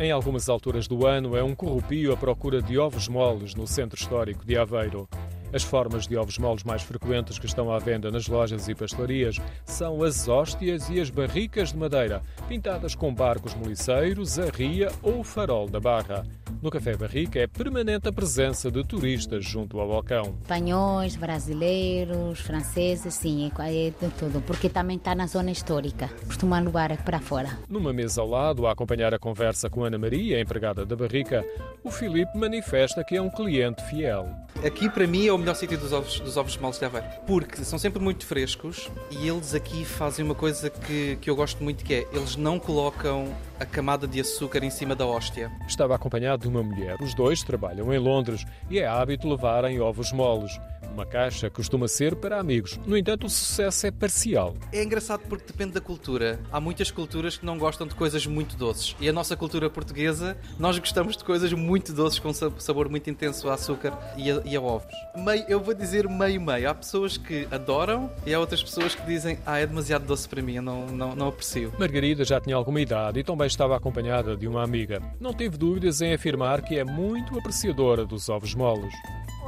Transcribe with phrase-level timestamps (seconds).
[0.00, 4.00] Em algumas alturas do ano é um corrupio à procura de ovos moles no centro
[4.00, 5.06] histórico de Aveiro.
[5.52, 9.36] As formas de ovos moles mais frequentes que estão à venda nas lojas e pastelarias
[9.64, 15.20] são as hóstias e as barricas de madeira, pintadas com barcos moliceiros, a ria ou
[15.20, 16.24] o farol da barra.
[16.62, 20.36] No Café Barrica é permanente a presença de turistas junto ao balcão.
[20.42, 26.10] Espanhóis, brasileiros, franceses, sim, é de tudo, porque também está na zona histórica.
[26.26, 27.58] Costuma alugar para fora.
[27.68, 31.44] Numa mesa ao lado, a acompanhar a conversa com Ana Maria, empregada da Barrica,
[31.82, 34.28] o Filipe manifesta que é um cliente fiel.
[34.64, 37.64] Aqui, para mim, é o melhor sítio dos ovos, dos ovos moles de Aveiro, porque
[37.64, 41.82] são sempre muito frescos e eles aqui fazem uma coisa que, que eu gosto muito,
[41.82, 45.50] que é, eles não colocam a camada de açúcar em cima da hóstia.
[45.66, 46.96] Estava acompanhado de uma mulher.
[47.00, 50.58] Os dois trabalham em Londres e é hábito levarem ovos moles.
[50.92, 52.78] Uma caixa costuma ser para amigos.
[52.84, 54.56] No entanto, o sucesso é parcial.
[54.72, 56.40] É engraçado porque depende da cultura.
[56.50, 58.96] Há muitas culturas que não gostam de coisas muito doces.
[59.00, 63.48] E a nossa cultura portuguesa, nós gostamos de coisas muito doces, com sabor muito intenso
[63.48, 64.92] a açúcar e a, e a ovos.
[65.16, 66.68] Meio, eu vou dizer meio-meio.
[66.68, 70.42] Há pessoas que adoram e há outras pessoas que dizem ah, é demasiado doce para
[70.42, 71.72] mim, eu não, não, não aprecio.
[71.78, 75.00] Margarida já tinha alguma idade e também estava acompanhada de uma amiga.
[75.20, 78.92] Não teve dúvidas em afirmar que é muito apreciadora dos ovos moles.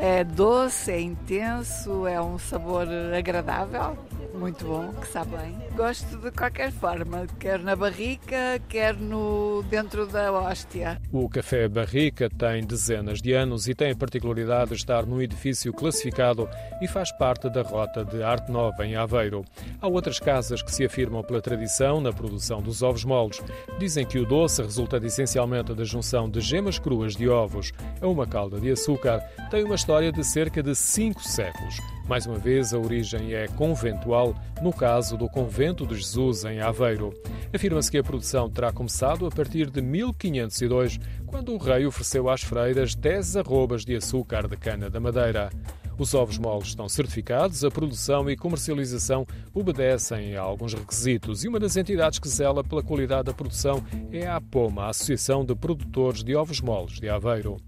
[0.00, 3.98] É doce, é intenso, é um sabor agradável,
[4.34, 5.56] muito bom, que sabe bem.
[5.76, 11.00] Gosto de qualquer forma, quer na barrica, quer no dentro da hóstia.
[11.12, 15.72] O Café Barrica tem dezenas de anos e tem a particularidade de estar num edifício
[15.72, 16.48] classificado
[16.80, 19.44] e faz parte da rota de Arte Nova em Aveiro.
[19.80, 23.42] Há outras casas que se afirmam pela tradição na produção dos ovos moles.
[23.78, 28.26] Dizem que o doce, resultado essencialmente da junção de gemas cruas de ovos a uma
[28.26, 29.20] calda de açúcar,
[29.50, 31.76] tem uma história de cerca de cinco séculos.
[32.08, 37.12] Mais uma vez, a origem é conventual, no caso do Convento de Jesus, em Aveiro.
[37.54, 42.40] Afirma-se que a produção terá começado a partir de 1502, quando o rei ofereceu às
[42.40, 45.50] freiras 10 arrobas de açúcar de cana da madeira.
[45.98, 51.60] Os ovos moles estão certificados, a produção e comercialização obedecem a alguns requisitos e uma
[51.60, 56.24] das entidades que zela pela qualidade da produção é a APOMA, a Associação de Produtores
[56.24, 57.58] de Ovos Moles de Aveiro.